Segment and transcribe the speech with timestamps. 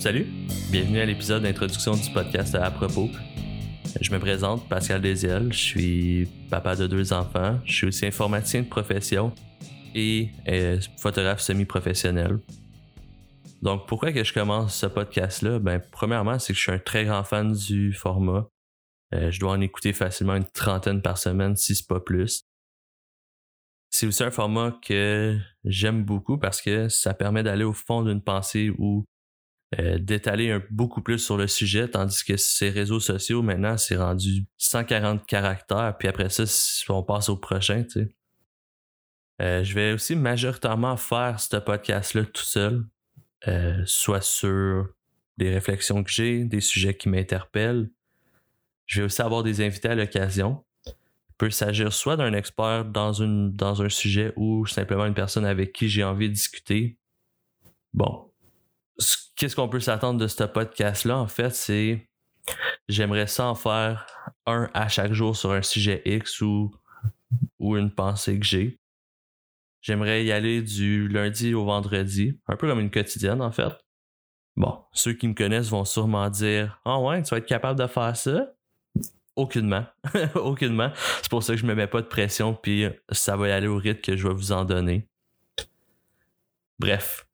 [0.00, 0.24] Salut,
[0.70, 3.10] bienvenue à l'épisode d'introduction du podcast à, propos.
[4.00, 8.62] Je me présente Pascal Desiel, je suis papa de deux enfants, je suis aussi informaticien
[8.62, 9.30] de profession
[9.94, 12.38] et euh, photographe semi-professionnel.
[13.60, 15.58] Donc pourquoi que je commence ce podcast-là?
[15.58, 18.48] Ben premièrement, c'est que je suis un très grand fan du format.
[19.12, 22.44] Euh, je dois en écouter facilement une trentaine par semaine, si c'est pas plus.
[23.90, 28.22] C'est aussi un format que j'aime beaucoup parce que ça permet d'aller au fond d'une
[28.22, 29.04] pensée ou
[29.78, 34.46] euh, d'étaler beaucoup plus sur le sujet, tandis que ces réseaux sociaux, maintenant, c'est rendu
[34.58, 36.44] 140 caractères, puis après ça,
[36.88, 38.16] on passe au prochain, tu sais.
[39.40, 42.84] Euh, je vais aussi majoritairement faire ce podcast-là tout seul,
[43.48, 44.88] euh, soit sur
[45.38, 47.90] des réflexions que j'ai, des sujets qui m'interpellent.
[48.84, 50.62] Je vais aussi avoir des invités à l'occasion.
[50.86, 55.46] Il peut s'agir soit d'un expert dans, une, dans un sujet ou simplement une personne
[55.46, 56.98] avec qui j'ai envie de discuter.
[57.94, 58.29] Bon,
[59.36, 62.08] qu'est-ce qu'on peut s'attendre de ce podcast-là, en fait, c'est
[62.88, 64.06] j'aimerais ça en faire
[64.46, 66.70] un à chaque jour sur un sujet X ou,
[67.58, 68.78] ou une pensée que j'ai.
[69.82, 73.72] J'aimerais y aller du lundi au vendredi, un peu comme une quotidienne en fait.
[74.56, 77.86] Bon, ceux qui me connaissent vont sûrement dire Ah ouais, tu vas être capable de
[77.86, 78.52] faire ça?
[79.36, 79.86] Aucunement.
[80.34, 80.92] Aucunement.
[81.22, 83.68] C'est pour ça que je me mets pas de pression, puis ça va y aller
[83.68, 85.08] au rythme que je vais vous en donner.
[86.78, 87.26] Bref,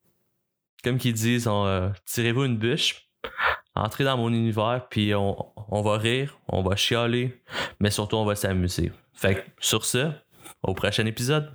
[0.86, 3.08] comme qu'ils disent, euh, tirez-vous une bûche,
[3.74, 5.36] entrez dans mon univers, puis on,
[5.68, 7.42] on, va rire, on va chialer,
[7.80, 8.92] mais surtout on va s'amuser.
[9.12, 10.12] Fait que sur ce,
[10.62, 11.50] au prochain épisode.